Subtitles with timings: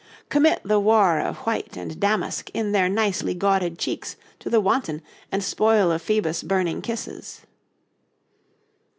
[0.29, 5.03] 'Commit the war of white and damask in their nicely gawded cheeks to the wanton
[5.31, 7.41] and spoil of Phoebus' burning kisses.'